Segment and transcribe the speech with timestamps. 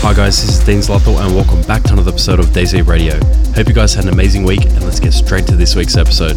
[0.00, 3.14] Hi guys, this is Dean Zlato and welcome back to another episode of DZ Radio.
[3.54, 6.36] Hope you guys had an amazing week and let's get straight to this week's episode.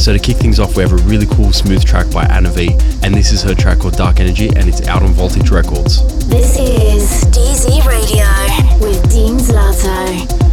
[0.00, 2.76] So to kick things off, we have a really cool smooth track by Anna V
[3.02, 6.28] and this is her track called Dark Energy and it's out on Voltage Records.
[6.28, 8.26] This is DZ Radio
[8.86, 10.47] with Dean Zlato.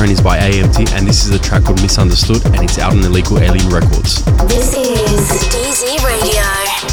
[0.00, 4.24] And this is a track called Misunderstood, and it's out on Illegal Alien Records.
[4.46, 6.44] This is DZ Radio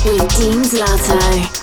[0.06, 1.55] with Dean Zlato.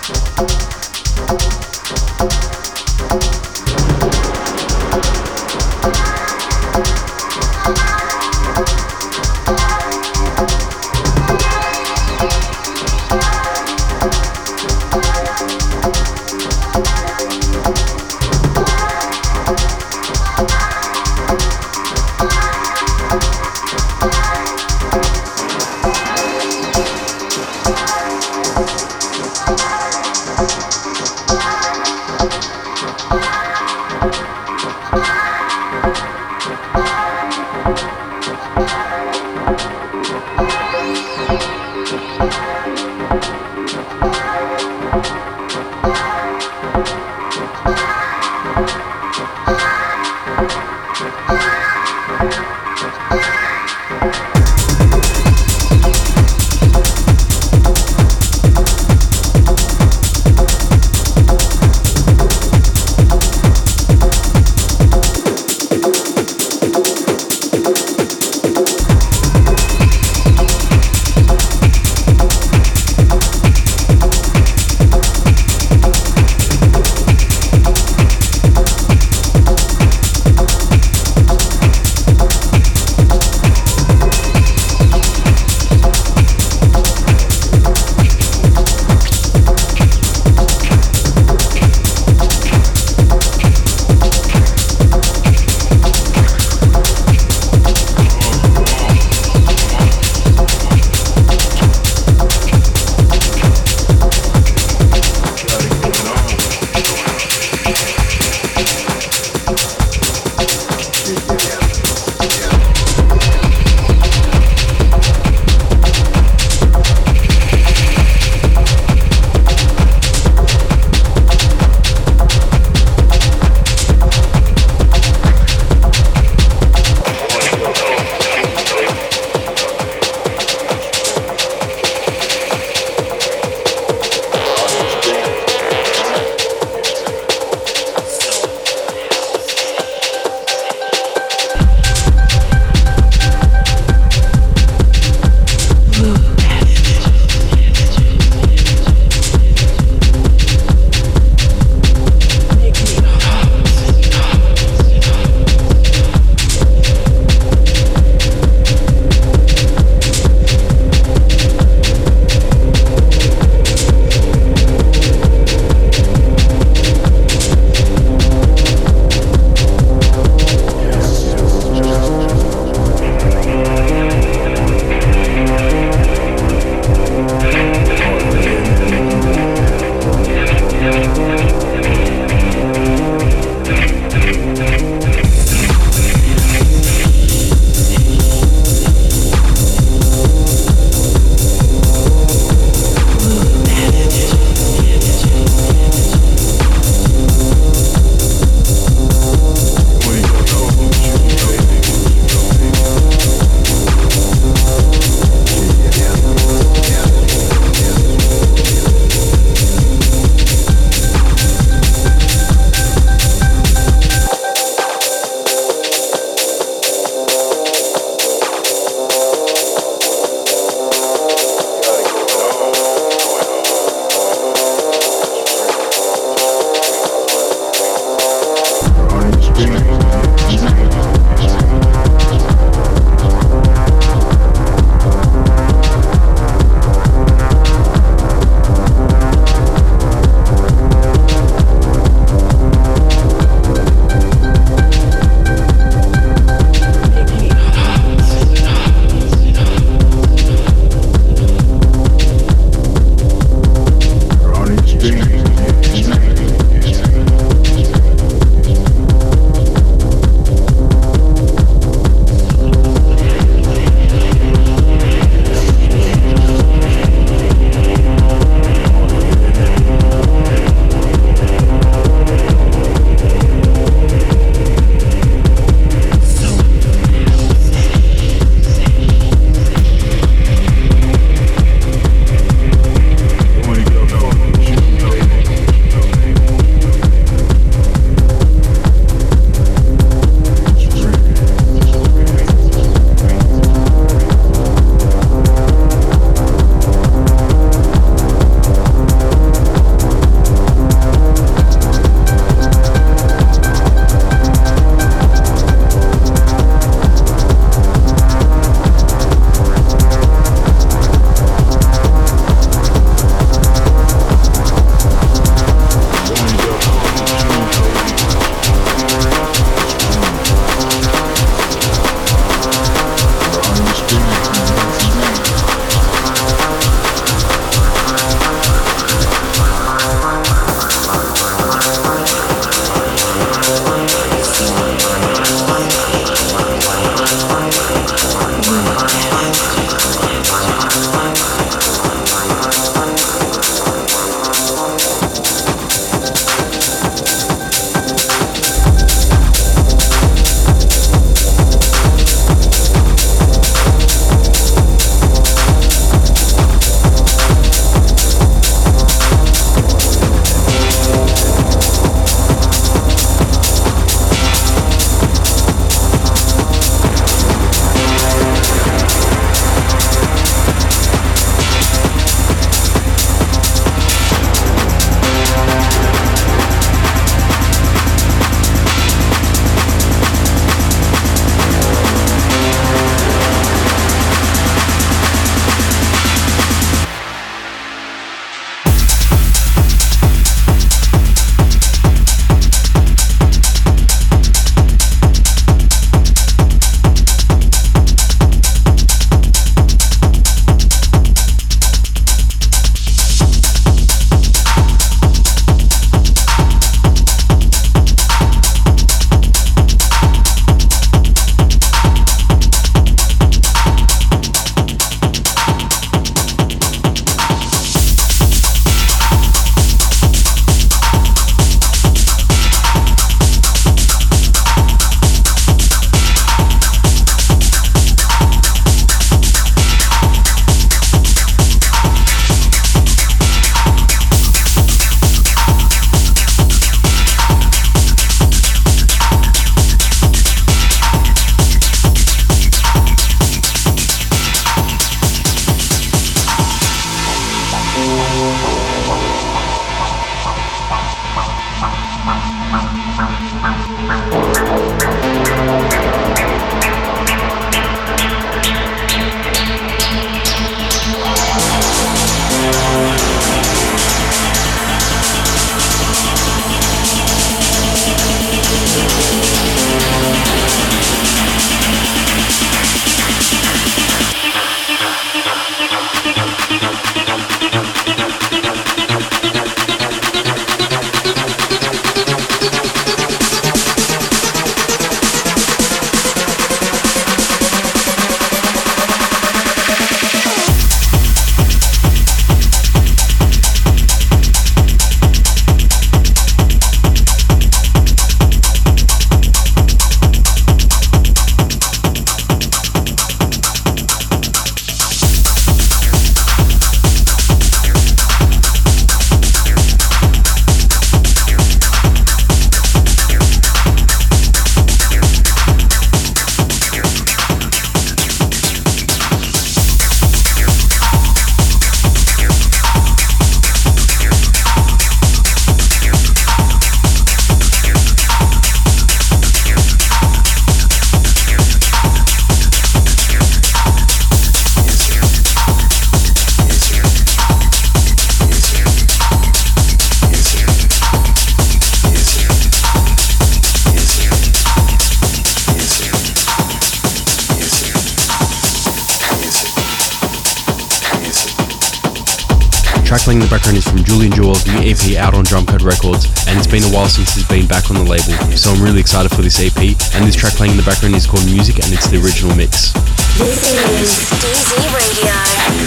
[553.13, 556.25] track playing in the background is from Julian Jeweil's new EP out on Drumcode Records,
[556.49, 559.01] and it's been a while since he's been back on the label, so I'm really
[559.01, 559.77] excited for this EP.
[560.17, 562.97] And this track playing in the background is called Music, and it's the original mix.
[563.37, 565.37] This is DZ Radio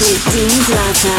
[0.06, 1.18] with Dean Zlato.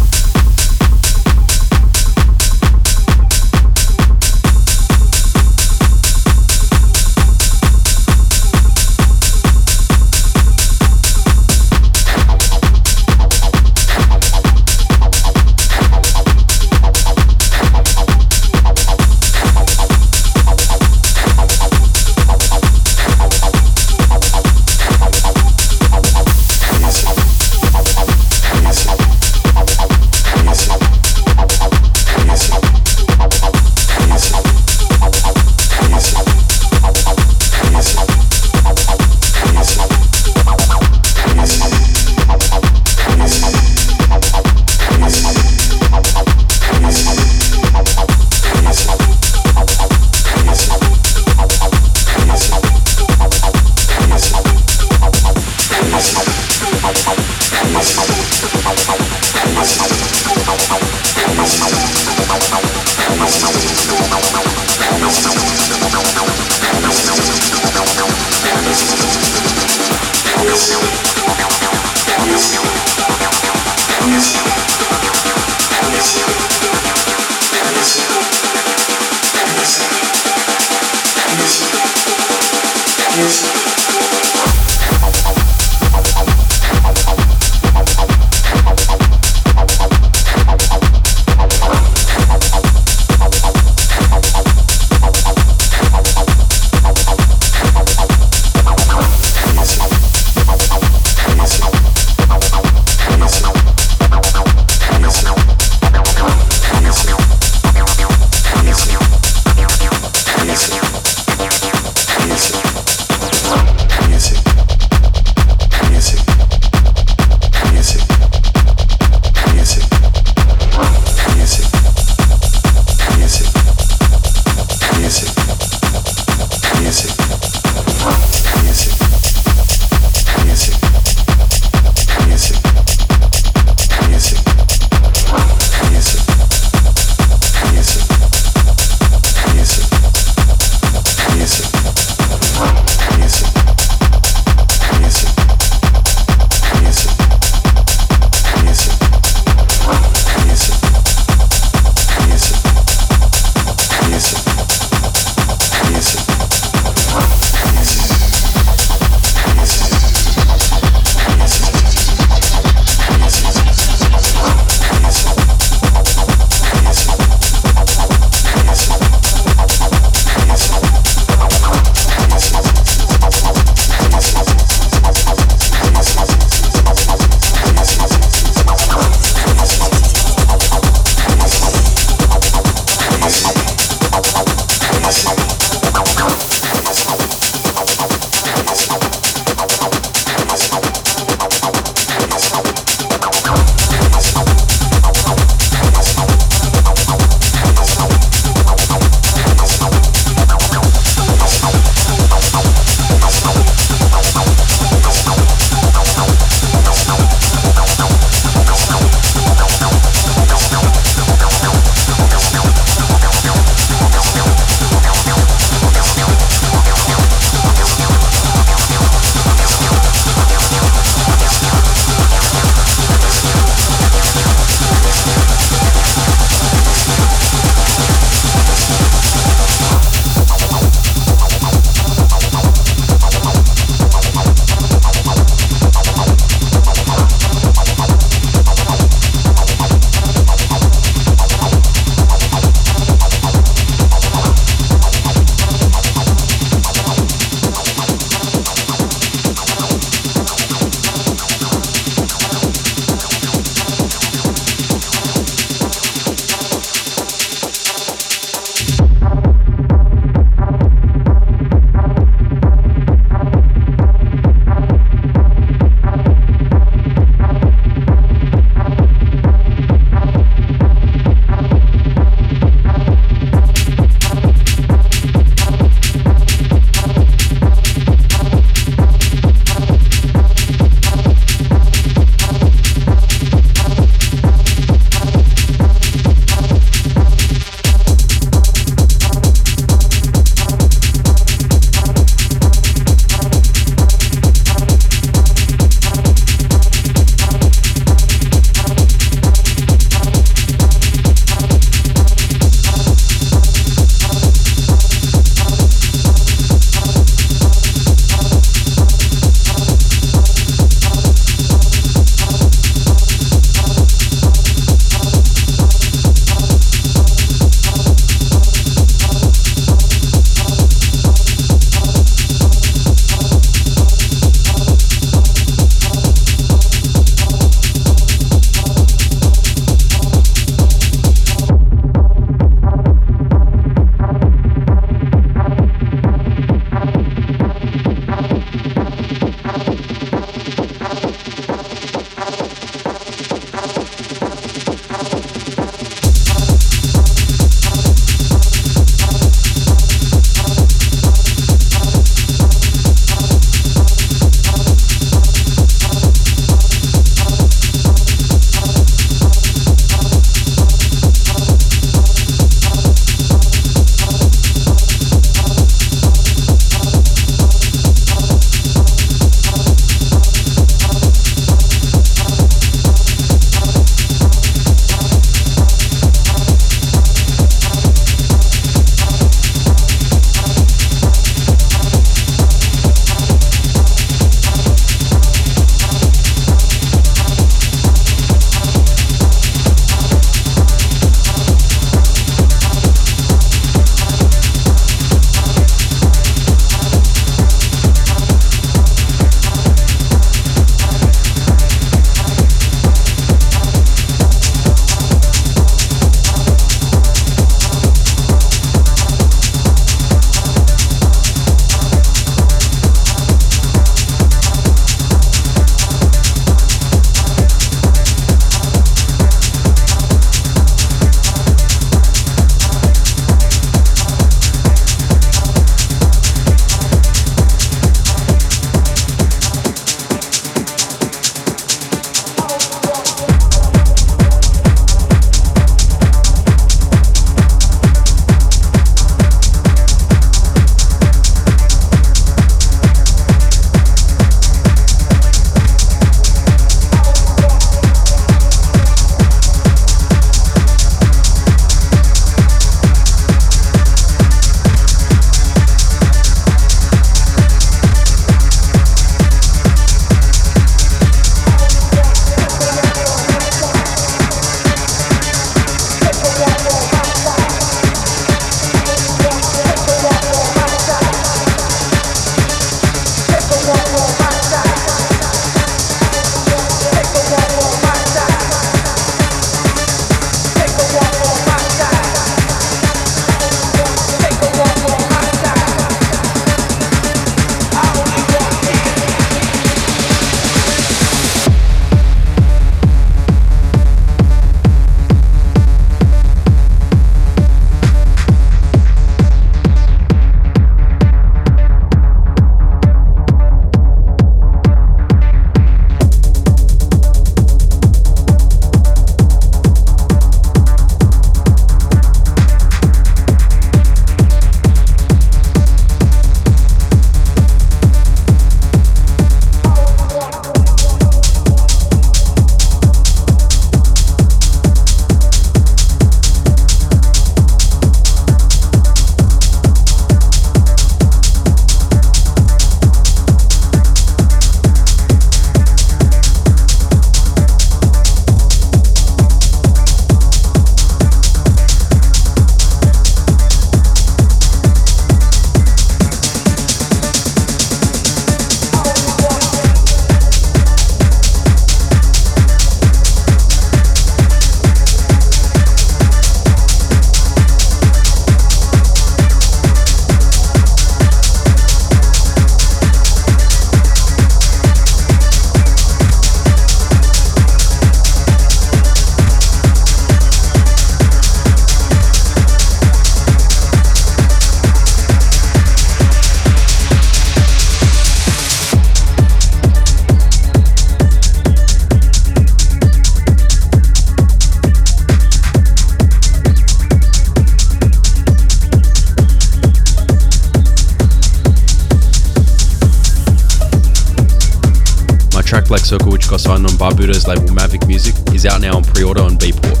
[596.08, 599.58] Circle, which got signed on Barbuda's label Mavic Music, is out now on pre-order on
[599.58, 600.00] Beatport.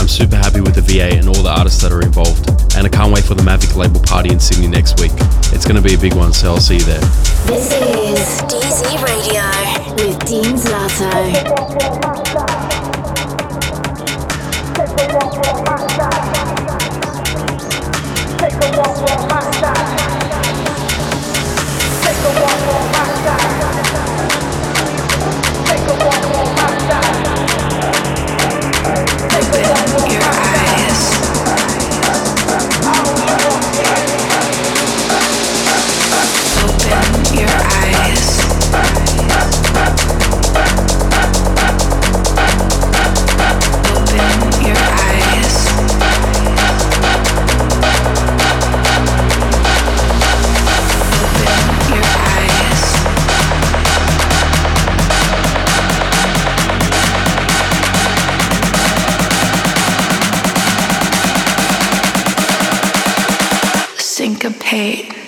[0.00, 2.90] I'm super happy with the VA and all the artists that are involved, and I
[2.90, 5.12] can't wait for the Mavic label party in Sydney next week.
[5.54, 6.98] It's going to be a big one, so I'll see you there.
[7.46, 9.23] This is DZ Radio
[64.60, 65.23] Pay.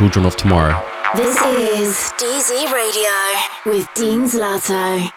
[0.00, 0.82] Children of Tomorrow.
[1.14, 5.12] This is DZ Radio with Dean Zlato.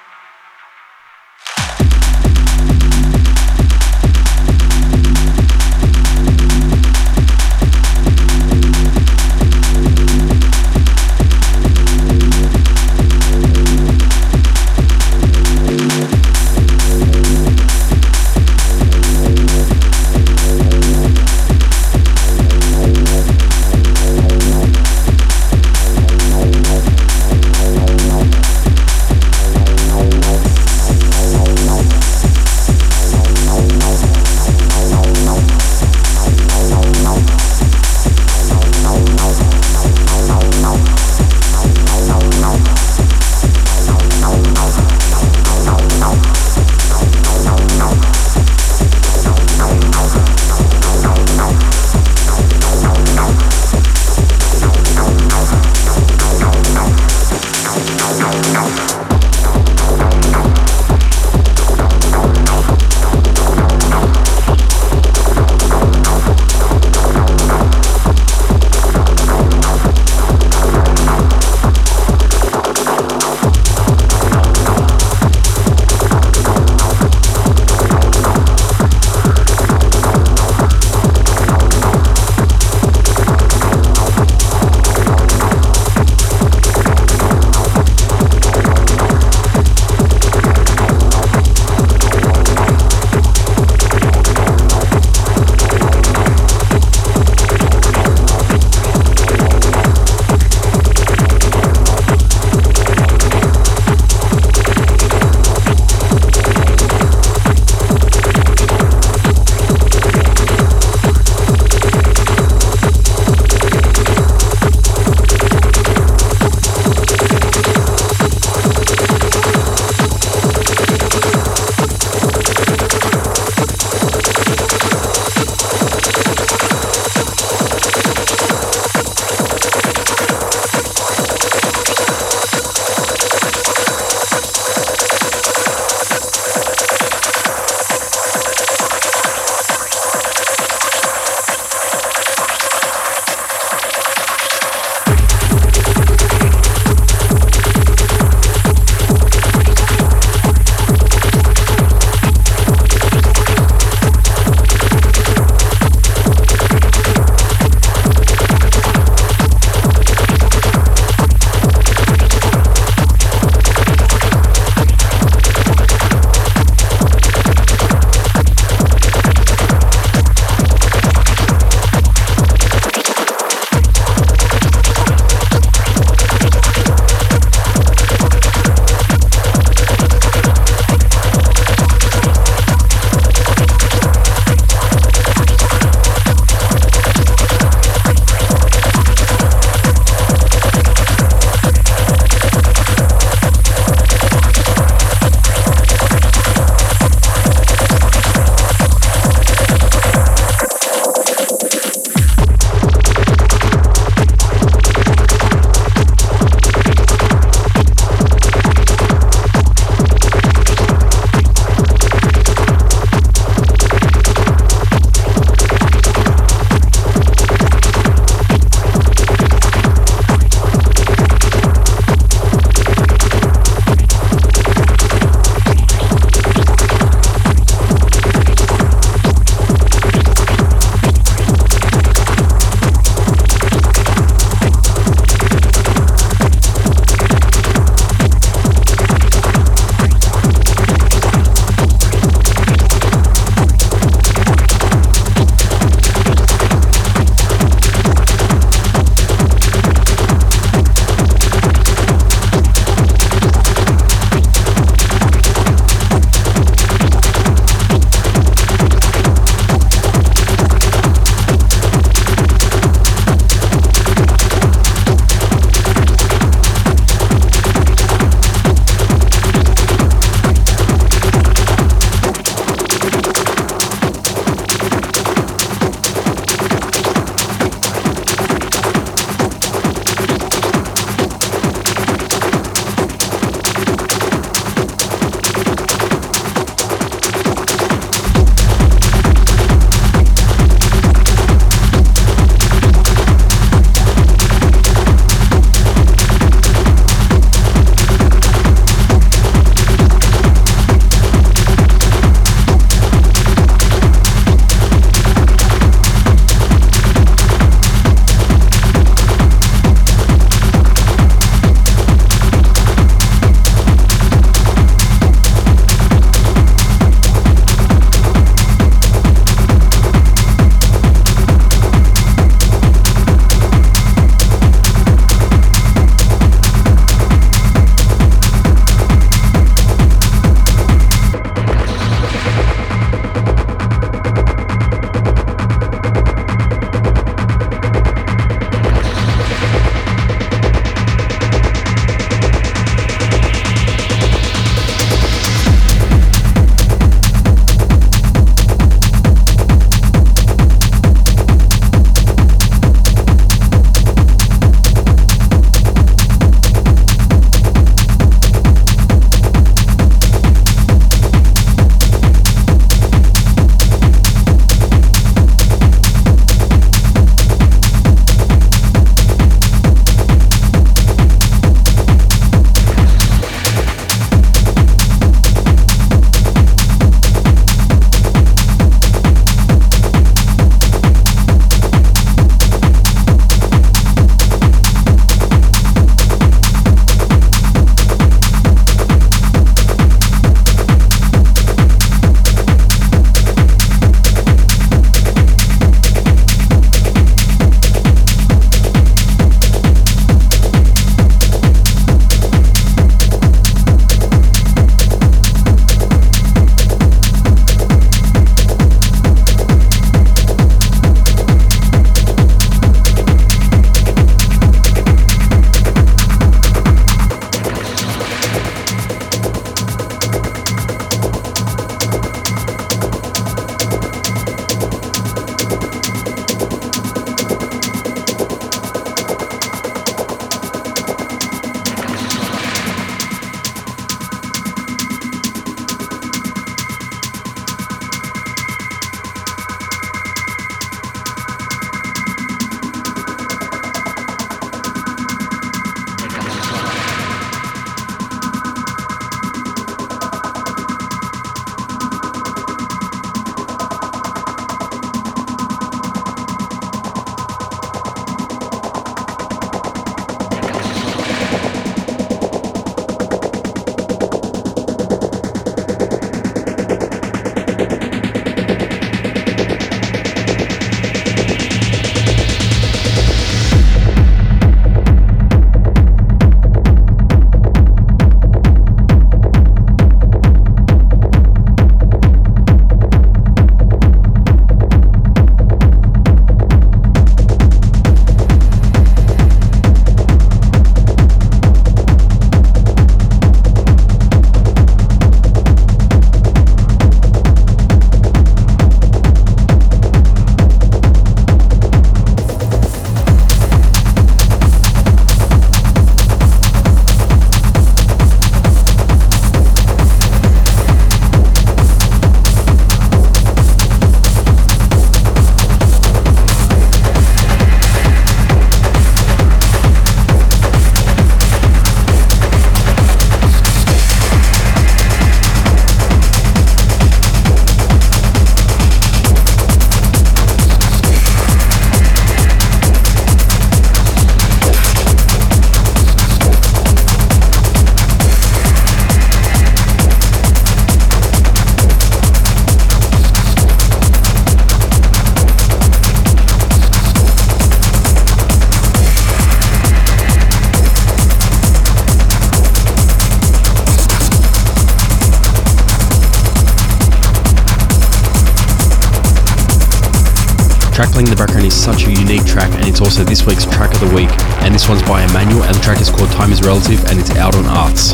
[561.83, 564.29] Such a unique track and it's also this week's track of the week.
[564.63, 567.31] And this one's by Emmanuel and the track is called Time is Relative and it's
[567.31, 568.13] out on Arts.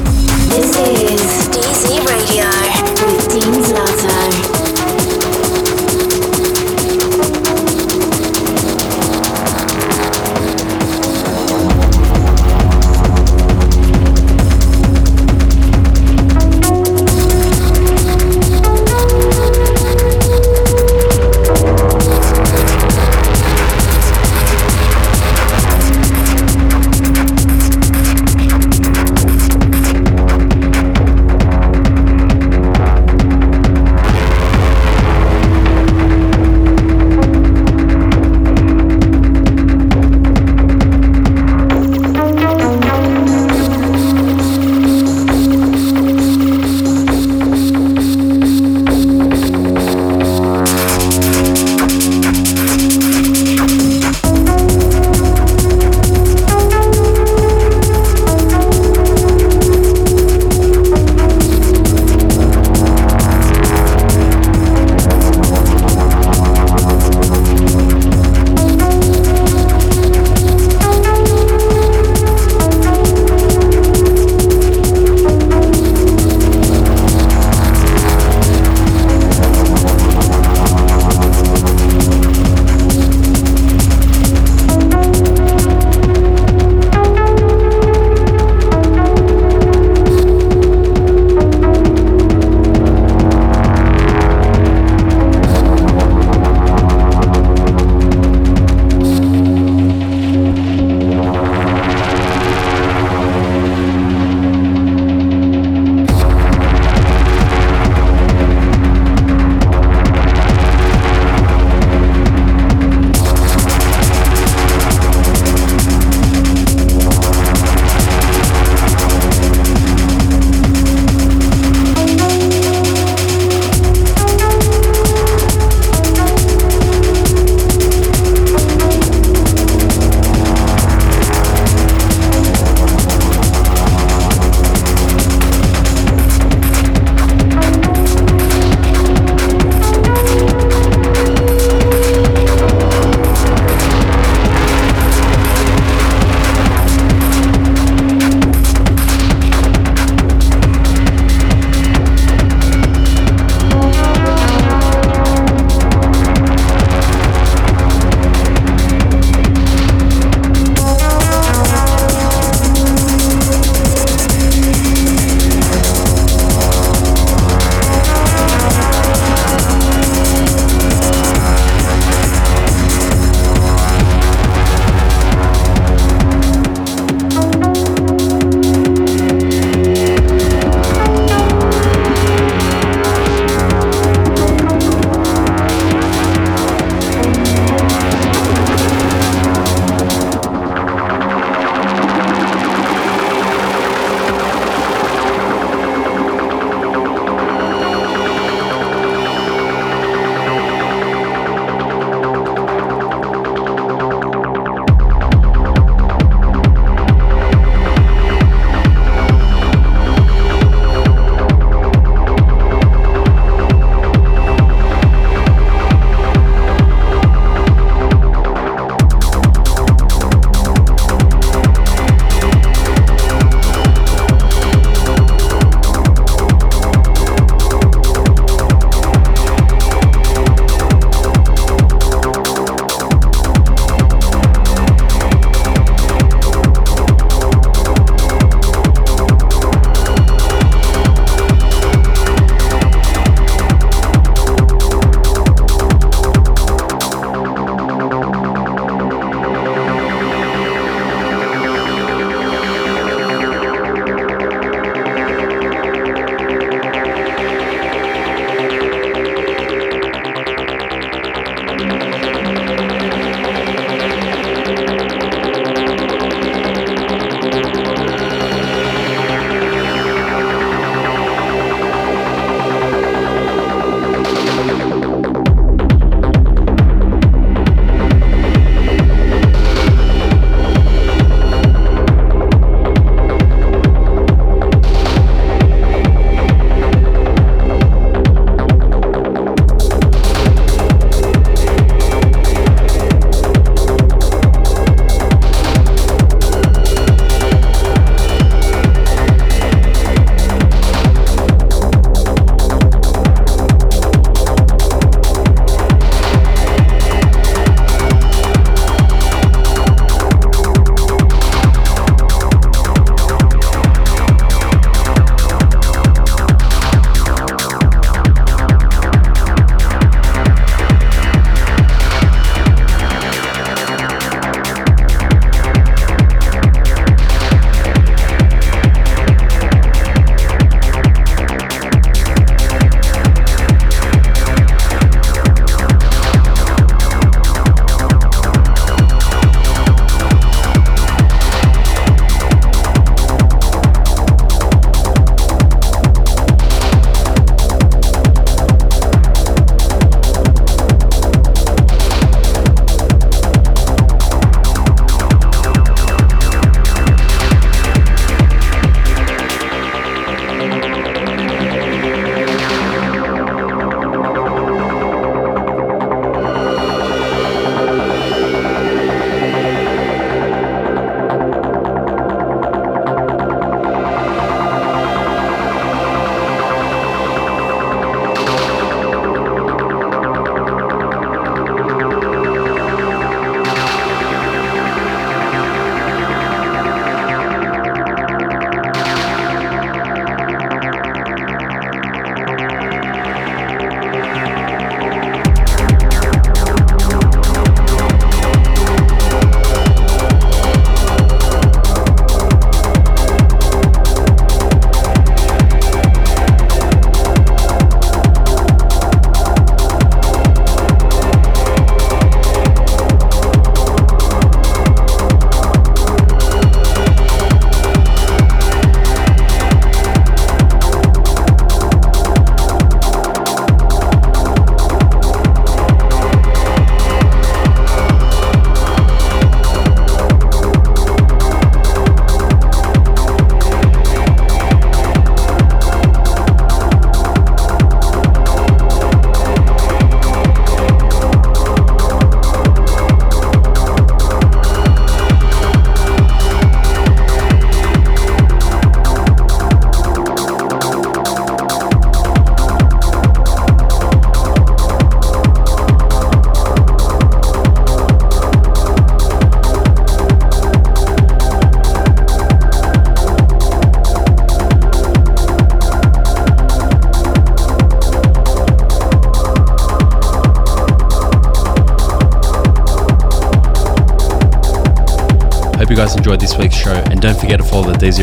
[0.50, 2.50] This is DZ Radio
[3.06, 3.79] with Dean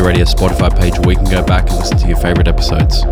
[0.06, 3.02] Radio Spotify page where you can go back and listen to your favorite episodes.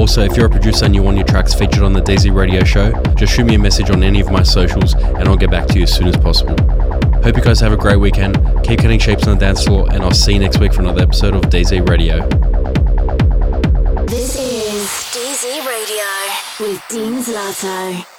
[0.00, 2.64] Also, if you're a producer and you want your tracks featured on the DZ Radio
[2.64, 5.68] show, just shoot me a message on any of my socials and I'll get back
[5.68, 6.56] to you as soon as possible.
[7.22, 8.36] Hope you guys have a great weekend.
[8.64, 11.02] Keep cutting shapes on the dance floor, and I'll see you next week for another
[11.02, 12.26] episode of DZ Radio.
[14.06, 18.13] This is DZ Radio with Dean Zlato.